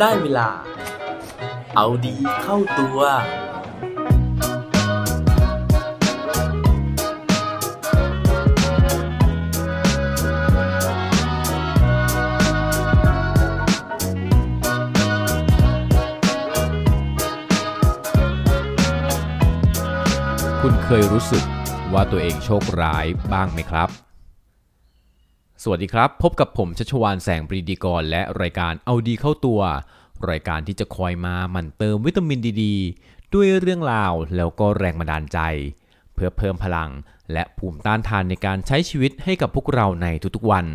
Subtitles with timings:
[0.00, 0.48] ได้เวลา
[1.76, 2.98] เอาดีเข้าตัว
[20.62, 21.44] คุณเคยรู้สึก
[21.92, 24.09] ว่าตัวเองโชคร้ายบ้างไหมครับ
[25.64, 29.60] สวัสดีครับ พบกับผมชัชวานแสงปรีดีกร และรายการเอาดีเข้าตัว
[30.30, 32.64] รายการที่จะคอยมาหมั่นเติมวิตามินดีด
[33.34, 35.38] ด้วยเรื่องราวแล้วก็แรงบันดาลใจ
[36.14, 36.90] เพื่อเพิ่มพลัง
[37.32, 40.66] และภูมิต้านทานในการใช้ชีวิตให้กับพวกเราในทุกๆวัน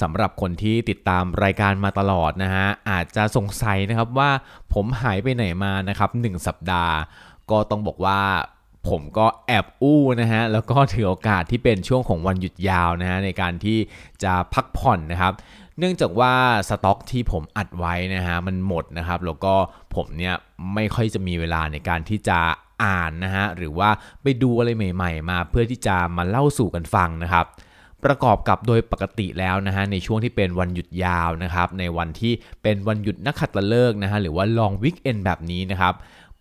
[0.00, 4.30] สำหรับคนที่ติดตามรายการมาตลอดนะฮะอาจจะสงสัยนะครับว่า
[4.72, 6.94] ผมหายไปไหนมานะครับ1สัปดาห์
[7.50, 8.20] ก็ต้องบอกว่า
[8.88, 13.78] ผมก็แอบอู้นะฮะ แล้วก็ถือโอกาสที่เป็นช่วงของวันหยุดยาวนะฮะในการที่
[14.22, 15.32] จะพักผ่อนนะครับ
[15.78, 16.34] เนื่องจากว่า
[16.68, 19.54] สต็อกที่ผมอัดไว้นะฮะมันหมดนะครับ แล้วก็
[19.94, 20.34] ผมเนี่ย
[20.74, 22.38] ไม่ค่อยจะมีเวลาในการที่จะ
[22.84, 23.90] อ่านนะฮะหรือว่า
[24.22, 27.46] ไปดูอะไรใหม่ ๆ มาเพื่อที่จะมาเล่าสู่กันฟังนะครับ
[28.04, 35.94] ประกอบกับโดยปกติแล้วนะฮะในช่วงที่เป็นวันหยุดยาวนะครับ ในวันที่เป็นวันหยุดนักขัตฤกษ์นะฮะหรือว่าลองวิกเอนแบบนี้นะครับ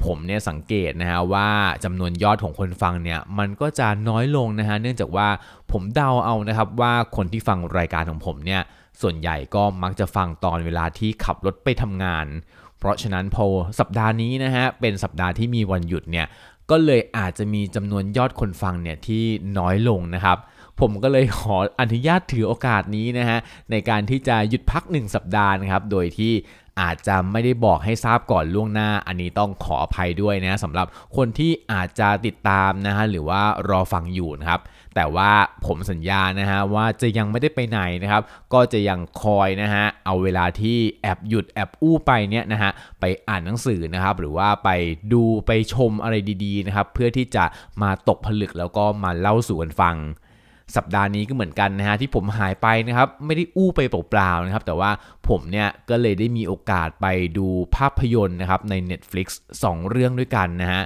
[0.05, 1.49] ผมเนี่ยสังเกตนะฮะว่า
[1.83, 5.27] จำนวนยอดของคนฟังเนี่ยมันก็จะน้อยลงนะฮะเนื่องจากว่า
[5.71, 8.61] ผมเดาเอานะครับว่าคนที่ฟังรายการของผมเนี่ย
[9.01, 12.25] ส่วนใหญ่ก็มักจะฟังตอนเวลาที่ขับรถไปทำงาน
[12.79, 13.45] เพราะฉะนั้นพอ
[13.79, 16.27] สัปดาห์นี้นะฮะเป็นสัปดาห์ที่มีวันหยุดเนี่ย
[16.69, 19.23] ก็เลยอาจจะมีจำนวนยอดคนฟังเนี่ยที่
[19.57, 20.37] น้อยลงนะครับ
[20.79, 23.39] ผมก็เลยขออนุญาตถือโอกาสนี้นะฮะ
[23.71, 26.33] ในการที่จะหยุดพัก 1 สัปดาห์นะครับ โดยที่
[26.81, 30.87] อาจจะไม่ได้บอกให้ทราบก่อนล่วงหน้า อันนี้ต้องขออภัยด้วยนะสำหรับ
[31.17, 34.61] คนที่อาจจะติดตามนะฮะหรือว่ารอฟังอยู่นะครับ
[34.95, 35.31] แต่ว่า
[35.65, 44.69] ผมสัญญานะฮะว่าจะยังไม่ได้ไปไหนนะครับก็จะยังคอยนะฮะเอาเวลาที่แอบหยุดแอบอู้ไปเนี่ยนะฮะไปอ่านหนังสือนะครับหรือว่าไป
[45.13, 46.15] ดูไปชมอะไร
[46.45, 47.43] ดีๆนะครับเพื่อที่จะ
[47.81, 49.97] มาตกผลึกแล้วก็มาเล่าสู่กันฟัง
[50.75, 54.91] สัปดาห์นี้ก็เหมือนกันนะฮะที่ผมหายไปนะครับไม่ได้อู้ไปเปล่าๆนะครับแต่ว่า
[55.29, 57.05] ผมเนี่ยก็เลยได้มีโอกาสไป
[57.37, 59.27] ดูภาพยนตร์นะครับใน Netflix
[59.61, 60.81] 2 เรื่องด้วยกันนะฮะ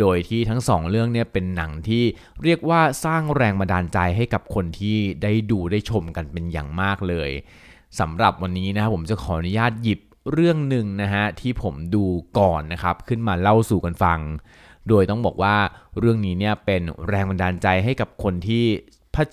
[0.00, 2.04] โดยที่ทั้ง 2 เรื่องเนี่ยเป็นหนังที่
[2.42, 7.30] เรียกว่าสร้างแรงบันดาลใจให้กับคนที่ได้ดูได้ชมกันเป็นอย่างมากเลย
[8.00, 10.00] สำหรับวันนี้นะครับผมจะขออนุญาตหยิบ
[10.32, 12.04] เรื่องหนึ่งนะฮะที่ผมดู
[12.38, 14.20] ก่อนนะครับขึ้นมาเล่าสู่กันฟัง
[14.88, 15.56] โดยต้องบอกว่า
[15.98, 18.64] เรื่องนี้เนี่ยเป็นแรงบันดาลใจให้กับคนที่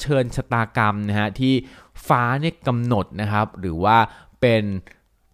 [0.03, 1.53] ชิญชะตากรรมนะฮะที่
[2.07, 3.97] ฟ้าเนี่ยกำหนดนะครับหรือว่า
[4.41, 4.63] เป็น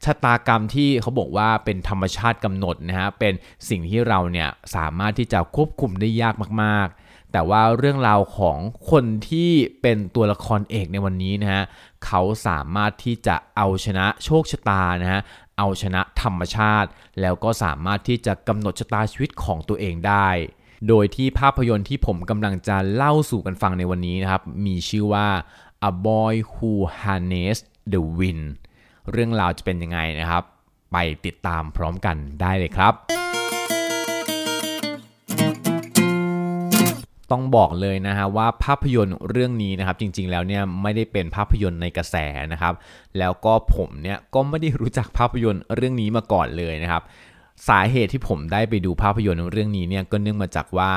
[0.06, 3.34] ชะตากรรมที่เขาบอกว่าเป็นธรรมชาติกำหนดนะฮะเป็น
[3.70, 8.58] สิ่งที่เราเนี่ยสามารถที่จะควบคุมได้ยากมากๆ แต่ว่าเรื่องราวของ
[8.92, 11.64] คนที่เป็นตัวละครเอกในวันนี้นะฮะ
[12.06, 15.22] เขาสามารถที่จะเอาชนะโชคชะตานะฮะ
[15.58, 16.90] เอาชนะธรรมชาติ
[17.22, 20.30] แล้วก็สามารถที่จะกำหนดชะตาชีวิตของตัวเองได้
[20.90, 25.28] โดยที่ภาพยนตร์ที่ผมกำลังจะเล่าสู่กันฟังในวันนี้นะครับ มีชื่อว่า
[25.90, 26.72] A Boy Who
[27.02, 28.46] Harnessed the Wind
[29.12, 30.44] เรื่องราวจะเป็นยังไงนะครับ
[30.92, 32.94] ไปติดตามพร้อมกันได้เลยครับ
[37.32, 42.16] ต้องบอกเลยนะฮะว่าภาพยนตร์เรื่องนี้นะครับ จริงๆแล้วเนี่ยไม่ได้เป็นภาพยนตร์ในกระแส
[42.54, 42.74] นะครับ
[43.20, 47.04] แล้วก็ผมเนี่ยก็ไม่ได้รู้จักภาพยนตร์เรื่องนี้มาก่อนเลยนะครับ
[47.68, 50.92] สาเหตุที่ผมได้ไปดูภาพยนตร์เรื่องนี้เนี่ยก็เนื่องมาจากว่า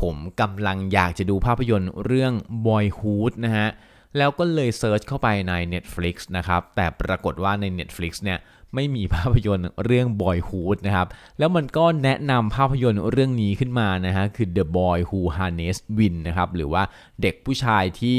[0.00, 2.32] ผมกำลังอยากจะดูภาพยนตร์เรื่อง
[2.66, 3.68] Boyhood นะฮะ
[4.16, 8.38] แล้วก็เลยเซิร์ชเข้าไปใน Netflix นะครับ แต่ปรากฏว่าใน Netflix เนี่ย
[8.74, 16.82] ไม่มีภาพยนตร์เรื่อง Boyhood นะครับ แล้วมันก็แนะนำภาพยนตร์เรื่องนี้ขึ้นมานะฮะ คือ The Boy Who Harnessed Wind นะครับ หรือว่า
[17.22, 18.18] เด็กผู้ชายที่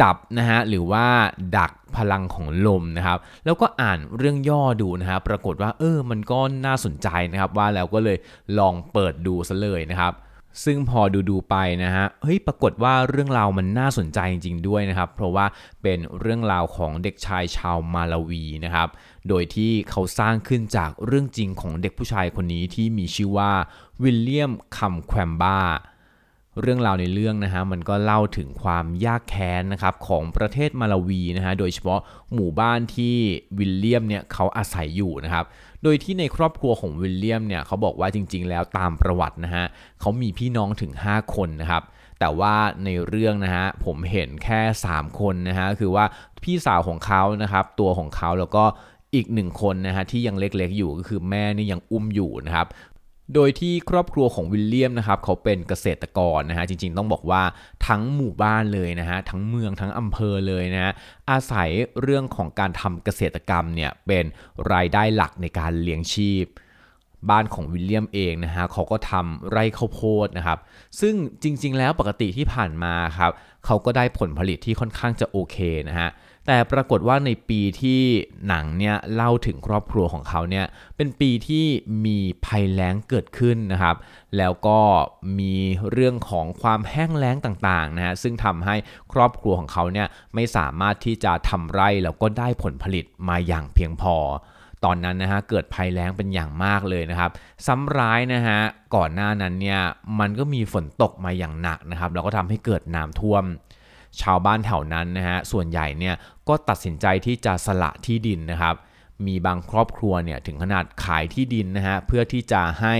[0.00, 1.06] จับนะฮะหรือว่า
[1.56, 8.18] ดักพลังของลมนะครับแล้วก็อ่านเรื่องย่อดูนะฮะปรากฏว่าเออมันก็น่าสนใจนะครับว่าแล้วก็เลย
[8.58, 10.14] ลองเปิดดูซะเลยนะครับ
[10.64, 15.46] ซึ่งพอดูดูไปนะฮะ เฮ้ย ปรากฏว่าเรื่องราวมันน่าสนใจจริงๆด้วยนะครับ เพราะว่า
[15.82, 18.88] เป็นเรื่องราวของเด็กชายชาวมาลาวีนะครับ
[19.28, 23.52] โดยที่เขาสร้างขึ้นจากเรื่องจริงของเด็กผู้ชายคนนี้ที่มีชื่อว่า
[24.02, 25.58] วิลเลียมคัมแควมบ้า
[26.60, 32.00] เรื่องราวในเรื่องนะฮะมันก็เล่าถึงความยากแค้นนะครับของประเทศมาลาวีนะฮะโดยเฉพาะ
[32.34, 33.16] หมู่บ้านที่
[33.58, 35.44] วิลเลียมเนี่ยเขาอาศัยอยู่นะครับ
[35.82, 39.64] โดยที่ในครอบครัวของวิลเลียมเนี่ยเขาบอกว่าจริง ๆ แล้วตามประวัตินะฮะ
[40.00, 41.82] เขามีพี่น้องถึง 5 คนนะครับ
[42.20, 44.60] แต่ว่าในเรื่องนะฮะผมเห็นแค่
[44.90, 46.04] 3 คนนะฮะคือว่า
[46.42, 48.64] พี่สาวของเขานะครับตัวของเขาแล้วก็
[49.14, 52.66] อีกหนึ่งคนนะฮะที่ยังเล็กๆอยู่ก็คือแม่นี่ยังอุ้มอยู่นะครับ
[53.34, 57.42] โดยที่ครอบครัวของวิลเลียมนะครับเขาเป็นเกษตรกรนะฮะจริงๆต้องบอกว่า
[57.88, 60.92] ทั้งหมู่บ้านเลยนะฮะทั้งเมืองทั้งอำเภอเลยนะฮะ
[61.30, 61.70] อาศัย
[62.02, 64.24] เรื่องของการทำเกษตรกรรมเนี่ยเป็น
[64.72, 66.46] รายได้หลักในการเลี้ยงชีพ
[67.30, 70.58] บ้านของวิลเลียมเองนะฮะเขาก็ทำไร่ข้าวโพดนะครับ
[71.00, 73.32] ซึ่งจริงๆแล้วปกติที่ผ่านมาครับ
[73.66, 75.56] เขาก็ได้ผลผลิตที่ค่อนข้างจะโอเค
[75.88, 76.08] นะฮะ
[76.50, 78.00] แต่ปรากฏว่าในปีที่
[78.48, 80.66] หนังเนี่ยเล่าถึงครอบครัวของเขาเนี่ย
[80.96, 81.66] เป็นปีที่
[82.06, 83.96] มีภัยแล้งเกิดขึ้นนะครับ
[84.38, 84.78] แล้วก็
[85.38, 85.54] มี
[85.92, 88.76] เรื่องของความแห้งแล้งต่างๆนะฮะซึ่งทำให้
[89.12, 94.16] ครอบครัวของเขาเนี่ยไม่สามารถที่จะทำไร่แล้วก็ได้ผลผลิตมาอย่างเพียงพอ
[94.84, 97.30] ตอนนั้นนะฮะเกิดภัยแล้งเป็นอย่างมากเลยนะครับ
[97.66, 98.58] ซ้ำร้ายนะฮะ
[98.94, 99.80] ก่อนหน้านั้นเนี่ย
[100.20, 103.44] มันก็มีฝนตกมาอย่างหนักนะครับแล้วก็ทำให้เกิดน้ำท่วม
[104.22, 106.14] ชาวบ้านแถวนั้นนะฮะส่วนใหญ่เนี่ย
[106.48, 108.76] ก็ตัดสินใจที่จะสละที่ดินนะครับ
[109.26, 112.96] มีบางครอบครัวเนี่ยถึงขนาดขายที่ดินนะฮะเพื่อที่จะให้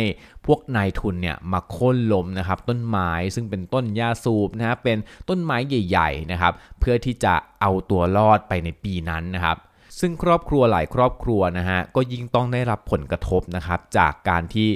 [0.47, 4.99] พวกนายทุนเนี่ยมาโค่นล้มนะครับต้นไม้ซึ่งเป็นต้นหญ้าสูบนะฮะเป็น
[5.29, 9.57] ต้นไม้ใหญ่ๆนะครับเพื่อที่จะเอาตัวรอดไปในปีนั้นนะครับ
[10.01, 14.69] ซึ่งครอบครัวหลายครอบครัวนะฮะก็ยิ่งต้องได้รับผลกระทบนะครับจากการที่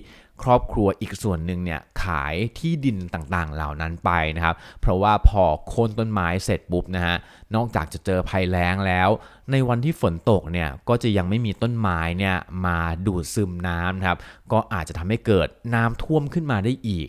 [0.42, 7.16] ครอบครัวอีกส่วนหนึ่งเนี่ยขายที่ดินต่างๆเหล่านั้นไปนะครับ เพราะว่าพอโค่นต้นไม้เสร็จปุ๊บนะฮะ
[7.54, 9.08] นอกจากจะเจอภัยแล้งแล้ว
[9.50, 12.36] ในวันที่ฝนตกเนี่ยก็จะยังไม่มีต้นไม้เนี่ย
[12.66, 14.18] มาดูดซึมน้ำนะครับ
[14.52, 17.08] ก็อาจจะทำให้เกิดน้ำท่วมขึ้นมาได้อีก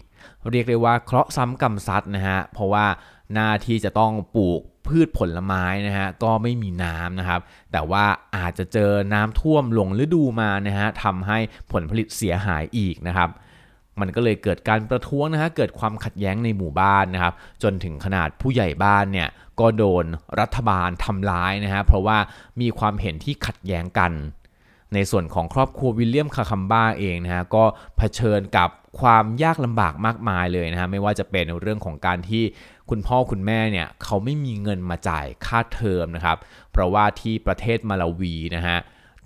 [0.52, 2.86] เรียกได้ว่าเคราะห์ซ้ำกรรมซัดนะฮะเพราะว่า
[3.34, 7.42] หน้าที่จะต้องปลูก พืชผลไม้นะฮะก็ไม่มีน้ำนะครับ
[7.72, 8.06] แต่ว่า
[8.38, 11.38] อาจจะเจอน้ำท่วมหลงฤดูมานะฮะทำให้
[11.72, 13.30] ผลผลิตเสียหายอีกนะครับ
[14.00, 17.34] มันก็เลยเกิดการประท้วงนะฮะ เกิดความขัดแย้งในหมู่บ้านนะครับ
[17.64, 20.06] จนถึงขนาดผู้ใหญ่บ้านเนี่ยก็โดน
[20.40, 22.18] รัฐบาลทำร้ายนะฮะ เพราะว่า
[22.62, 24.12] มีความเห็นที่ขัดแย้งกัน
[24.94, 27.64] ในส่วนของครอบครัววิลเลียมคาคัมบ้าเองนะฮะ ก็
[27.98, 28.70] เผชิญกับ
[29.00, 32.44] ความยากลำบากมากมายเลยนะฮะ ไม่ว่าจะเป็นเรื่องของการที่
[32.90, 36.38] คุณพ่อคุณแม่เนี่ยเขาไม่มีเงินมาจ่ายค่าเทอมนะครับ
[36.72, 38.78] เพราะว่าที่ประเทศมาลาวีนะฮะ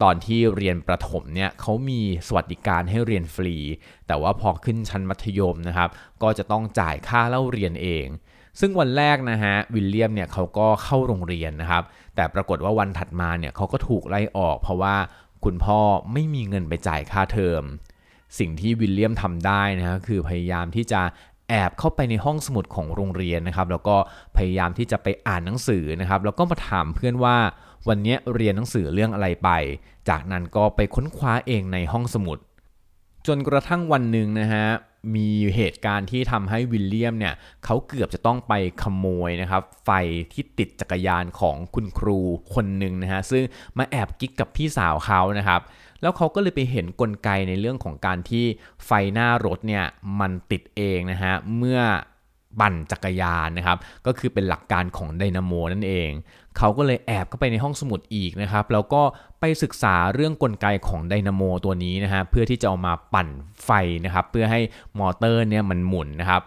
[0.03, 3.55] ตอนที่เรียนประถมเนี่ยเขามีสวัสดิการให้เรียนฟรี
[4.07, 5.89] แต่ว่าพอขึ้นชั้นมัธยมนะครับ
[6.23, 8.07] ก็จะต้องจ่ายค่าเล่าเรียนเอง
[8.59, 11.83] ซึ่งวันแรกนะฮะวิลเลียมเนี่ยเขาก็เข้าโรงเรียนนะครับ
[12.15, 14.95] แต่ปรากฏว่าวันถัดมาเนี่ยเขาก็ถูกไล่ออก เพราะว่า
[15.45, 15.79] คุณพ่อ
[16.13, 17.63] ไม่มีเงินไปจ่ายค่าเทอม
[18.39, 21.01] สิ่งที่วิลเลียมทำได้นะฮะคือพยายามที่จะ
[21.49, 23.95] แอบเข้าไปในห้องสมุดของโรงเรียนนะครับ แล้วก็
[24.37, 27.37] พยายามที่จะไปอ่านหนังสือนะครับ แล้วก็มาถามเพื่อนว่า
[27.87, 29.49] วันนี้เรียนหนังสือเรื่องอะไรไป
[30.09, 32.37] จากนั้นก็ไปค้นคว้าเองในห้องสมุด
[33.27, 34.65] จนกระทั่งวันหนึ่งนะฮะ
[35.15, 37.33] มีเหตุการณ์ที่ทำให้วิลเลียมเนี่ย
[37.65, 38.53] เขาเกือบจะต้องไป
[38.83, 39.89] ขโมยนะครับ ไฟ
[40.33, 42.19] ที่ติดจักรยานของคุณครู
[42.53, 43.43] คนหนึ่งนะฮะซึ่ง
[43.77, 45.61] มาแอบกิ๊กกับพี่สาวเขานะครับ
[46.01, 48.45] แล้วเขาก็เลยไปเห็นนกลไกในเรื่องของการที่
[48.85, 49.85] ไฟหน้ารถเนี่ย
[50.19, 51.79] มันติดเองนะฮะเมื่อ
[52.59, 56.09] ปั่นจักรยานนะครับก็คือเป็นหลักการของไดนาโมนั่นเอง
[56.57, 59.01] เขาก็เลยแอบเข้าไปในห้องสมุดอีกนะครับแล้วก็
[59.39, 63.27] ไปศึกษาเรื่องกลไกของไดนาโมตัวนี้นะฮะเพื่อที่จะเอามาปั่น
[63.65, 63.71] ไฟ
[64.05, 64.61] นะครับเพื่อให้
[64.99, 66.41] มอเตอร์เนี่ยมันหมุนนะครับ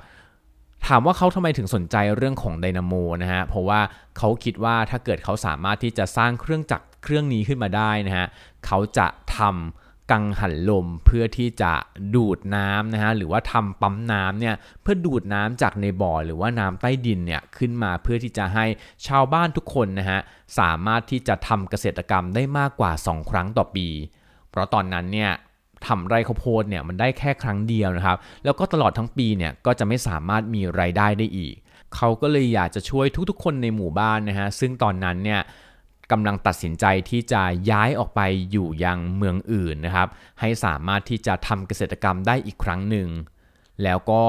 [0.86, 3.80] ถามว่าเขาทำไมถึงสนใจเรื่องของไดนาโมนะฮะเพราะว่า
[4.18, 8.26] เขาคิดว่าถ้าเกิดเขาสามารถที่จะสร้างเครื่องจักรเครื่องนี้ขึ้นมาได้นะฮะ
[8.66, 11.72] เขาจะทำกังหันลมเพื่อที่จะ
[12.14, 18.64] ดูดน้ำนะฮะหรือว่าทำปั๊มน้ำเนี่ยเพื่อดูดน้ำจากในบ่อหรือว่าน้ำใต้ดินเนี่ยขึ้นมาเพื่อที่จะให้
[19.06, 20.20] ชาวบ้านทุกคนนะฮะ
[20.58, 23.88] สามารถที่จะทำเกษตรกรรมได้มากกว่า 2 ครั้งต่อปี
[24.50, 25.30] เพราะตอนนั้นเนี่ย
[25.86, 31.54] ทำไร่ข้าวโพดเนี่ยมันได้แค่ครั้งเดียวนะครับ แล้วก็ตลอดทั้งปีเนี่ยก็จะไม่สามารถมีไรายได้ได้อีก
[31.96, 35.40] เขาก็เลยอยากจะช่วยทุกๆ คนในหมู่บ้านนะฮะซึ่งตอนนั้นเนี่ย
[36.10, 40.08] กำลังตัดสินใจที่จะย้ายออกไปอยู่ยังเมืองอื่นนะครับ
[40.40, 43.08] ให้สามารถที่จะทำเกษตรกรรมได้อีกครั้งหนึ่ง
[43.82, 44.22] แล้วก็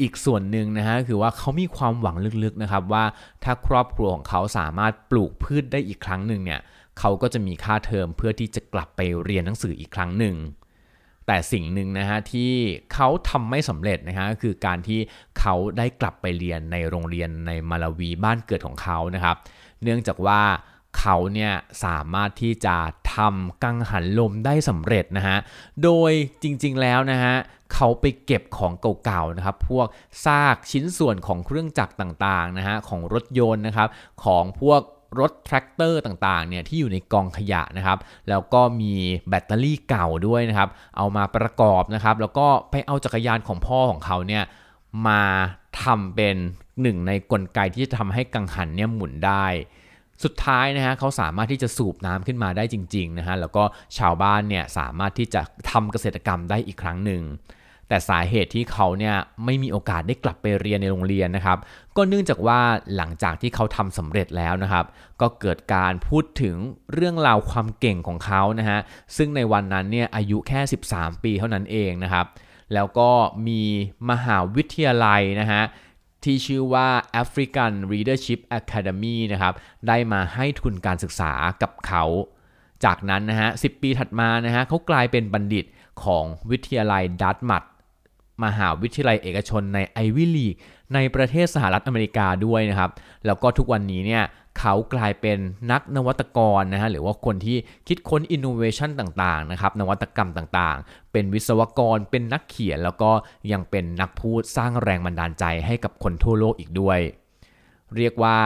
[0.00, 3.04] อีกส่วนหนึ่งนะฮะคือว่าเขามีความหวังลึกๆนะครับว่า
[3.44, 6.60] ถ้าครอบครัวของเขาสามารถปลูกพืชได้อีกครั้งหนึ่งเนี่ย
[6.98, 10.36] เขาก็จะมีค่าเทอมเพื่อที่จะกลับไปเรียนหนังสืออีกครั้งหนึ่ง
[11.26, 12.52] แต่สิ่งหนึ่งนะฮะที่
[12.92, 15.00] เขาทำไม่สำเร็จนะฮะคือการที่
[15.40, 19.36] เขาได้กลับไปเรียนในโรงเรียนในมาลาวีบ้านเกิดของเขานะครับ
[19.82, 20.40] เนื่องจากว่า
[20.98, 21.52] เขาเนี่ย
[21.84, 22.76] สามารถที่จะ
[23.14, 25.38] ทำกังหันลมได้สำเร็จนะฮะ
[25.82, 27.34] โดยจริงๆแล้วนะฮะ
[27.74, 28.72] เขาไปเก็บของ
[29.04, 29.86] เก่าๆนะครับ พวก
[30.24, 33.88] ซากชิ้นส่วนของเครื่องจักรต่างๆนะฮะของรถยนต์นะครับ
[34.24, 34.80] ของพวก
[35.20, 38.92] รถแทรกเตอร์ต่างๆเนี่ยที่อยู่ในกองขยะนะครับ แล้วก็มี
[39.28, 44.44] แบตเตอรี่เก่าด้วยนะครับ เอามาประกอบนะครับ แล้วก็ไปเอาจักรยานของพ่อของเขาเนี่ย
[45.06, 45.22] มา
[45.82, 46.36] ทำเป็น
[46.82, 49.46] หนึ่งในกลไกที่จะทำให้กังหันเนี่ยหมุนได้
[50.22, 53.62] สุดท้ายนะฮะเขาสามารถที่จะสูบน้ำขึ้นมาได้จริงๆนะฮะแล้วก็
[53.98, 57.22] ชาวบ้านเนี่ยสามารถที่จะทำเกษตรกรรมได้อีกครั้งหนึ่ง
[57.88, 61.58] แต่สาเหตุที่เขาเนี่ยไม่มีโอกาสได้กลับไปเรียนในโรงเรียนนะครับ
[61.96, 62.60] ก็เนื่องจากว่า
[62.96, 64.84] หลังจากที่เขาทำสำเร็จแล้วนะครับ
[65.20, 66.56] ก็เกิดการพูดถึง
[66.94, 68.78] เรื่องราวความเก่งของเขานะฮะ
[69.16, 70.60] ซึ่งในวันนั้นเนี่ยอายุแค่
[70.90, 72.26] 13 ปีเท่านั้นเองนะครับ
[72.74, 73.10] แล้วก็
[73.48, 73.62] มี
[74.10, 75.62] มหาวิทยาลัยนะฮะ
[76.24, 76.88] ที่ชื่อว่า
[77.22, 79.54] African Leadership Academy นะครับ
[79.88, 82.04] ได้มาให้ทุนการศึกษากับเขา
[82.84, 85.64] จากนั้นนะฮะ 10 ปีถัดมานะฮะเขากลายเป็นบัณฑิต
[86.02, 87.62] ของวิทยาลัย Dartmouth
[88.44, 90.54] มหาวิทยาลัยเอกชนใน Ivy League
[90.94, 92.90] ในประเทศสหรัฐอเมริกาด้วยนะครับ
[93.26, 94.24] แล้วก็ทุกวันนี้เนี่ย
[94.58, 95.38] เขากลายเป็น
[95.70, 97.56] นักนวัตกรนะฮะหรือว่าคนที่
[97.88, 103.10] คิดค้นอินโนเวชันต่างๆนะครับนวัตกรรมต่างๆ เป็นวิศวกรเป็นนักเขียน แล้วก็
[103.52, 106.98] ยังเป็นนักพูดสร้างแรงบันดาลใจให้กับคนทั่วโลกอีกด้วย
[107.96, 108.38] เรียกว่า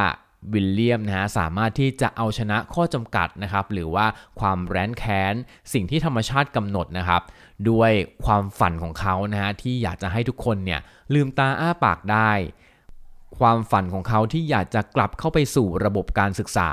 [0.52, 4.06] วิลเลียมนะฮะสามารถที่จะเอาชนะข้อจำกัดนะครับหรือว่า
[4.40, 5.34] ความแร้นแค้น
[5.72, 7.22] สิ่งที่ธรรมชาติกำหนดนะครับ
[7.70, 7.92] ด้วย
[8.24, 10.80] ความฝันของเขานะฮะที่อยากจะให้ทุกคนเนี่ย
[11.14, 12.30] ลืมตาอ้าปากได้
[13.38, 16.70] ความฝันของเขาที่อยากจะกลับเข้าไปสู่ระบบการศึกษา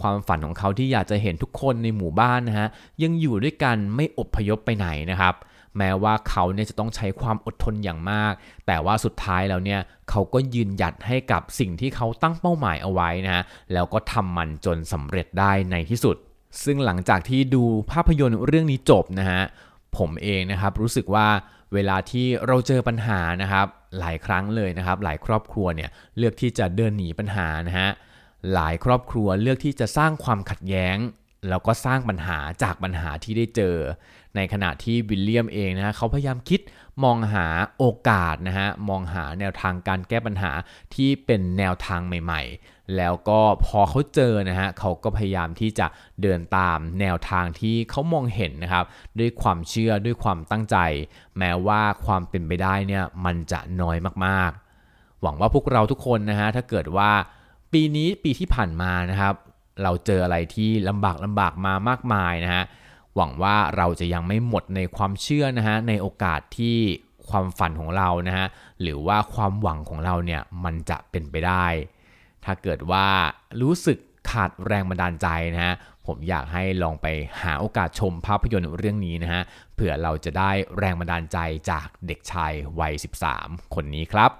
[0.00, 2.68] ความฝันของเขาที่อยากจะเห็นทุกคนในหมู่บ้านนะฮะ
[3.02, 5.34] ยังอยู่ด้วยกันไม่อพยพไปไหนนะครับ
[5.78, 8.32] แม้ว่าเขาเนี่ยจะต้องใช้ความอดทนอย่างมาก
[8.66, 16.16] แต่ว่าสุดท้ายแล้วเนี่ยเขาก็ยืนหยัดให้กับสิ่งที่เขาตั้งเป้าหมายเอาไว้นะฮะแล้วก็ทำมันจนสำเร็จได้ในที่สุด
[16.64, 19.42] ซึ่งหลังจากที่ดูภาพยนตร์เรื่องนี้จบนะฮะ
[19.96, 21.26] ผมเองนะครับรู้สึกว่า
[21.74, 23.66] เวลาที่เราเจอปัญหานะครับ
[23.98, 27.90] หลายครั้งเลยนะครับ หลายครอบครัวเนี่ยเลือกที่จะเดินหนีปัญหานะฮะ
[28.54, 30.96] หลายครอบครัวเลือกที่จะสร้างความขัดแย้ง
[31.48, 33.76] แล้วก็สร้างปัญหาจากปัญหาที่ได้เจอ
[34.36, 36.60] ในขณะที่วิลเลียมเองนะฮะเขาพยายามคิด
[37.04, 37.46] มองหา
[37.78, 40.52] โอกาสนะฮะมองหาแนวทางการแก้ปัญหา
[40.94, 45.86] ที่เป็นแนวทางใหม่ ๆ แล้วก็พอเขาเจอนะฮะเขาก็พยายามที่จะ
[46.22, 48.84] เดินตามแนวทางที่เขามองเห็นนะครับ
[49.18, 50.76] ด้วยความเชื่อด้วยความตั้งใจ
[51.38, 57.10] แม้ว่าความเป็นไปได้เนี่ยมันจะน้อยมากๆ หวังว่าพวกเราทุกคนนะฮะถ้าเกิดว่า
[57.72, 59.34] ปีนี้ปีที่ผ่านมานะครับ
[59.82, 62.64] เราเจออะไรที่ลำบากลำบากมามากมายนะฮะ
[63.18, 66.78] หวังว่าเราจะยังไม่หมดในความเชื่อนะฮะในโอกาสที่
[67.28, 68.46] ความฝันของเรานะฮะ
[68.80, 71.66] หรือว่าความหวังของเราเนี่ยมันจะเป็นไปได้
[72.44, 73.06] ถ้าเกิดว่า
[73.62, 73.98] รู้สึก
[74.30, 75.74] ขาดแรงบันดาลใจนะฮะ
[76.06, 77.06] ผมอยากให้ลองไป
[77.42, 79.42] หาโอกาสชมภาพยนตร์เรื่องนี้นะฮะ
[79.74, 81.38] เผื่อเราจะได้แรงบันดาลใจ
[81.70, 82.94] จากเด็กชายวัย
[83.34, 84.30] 13 คนนี้ครับ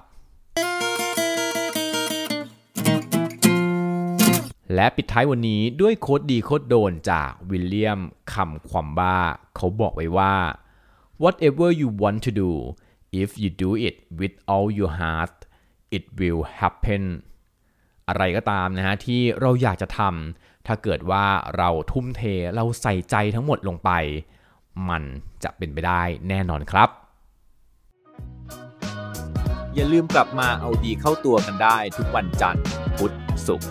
[4.74, 8.00] และปิดท้ายวันนี้ด้วยโค้ดดีโค้ดโดนจากวิลเลียม
[8.32, 9.18] คำความบ้า
[9.56, 10.34] เขาบอกไว้ว่า
[11.22, 12.50] whatever you want to do
[13.22, 15.36] if you do it with all your heart
[15.96, 17.02] it will happen
[18.08, 21.24] อะไรก็ตามนะฮะที่เราอยากจะทำถ้าเกิดว่า
[21.56, 22.22] เราทุ่มเท
[22.54, 23.90] เราใส่ใจทั้งหมดลงไป
[24.88, 25.02] มัน
[25.42, 26.88] จะเป็นไปได้แน่นอนครับ
[29.74, 32.64] อย่าลืมกลับมาเอาดีเข้าตัวกันได้ทุกวันจันทร์
[32.96, 33.12] พุธ
[33.46, 33.70] ศุกร์